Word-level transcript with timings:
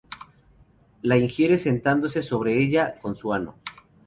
La 1.03 1.15
ingiere 1.19 1.59
sentándose 1.59 2.23
sobre 2.23 2.59
ella 2.59 2.97
con 2.99 3.15
su 3.15 3.31
ano. 3.33 3.53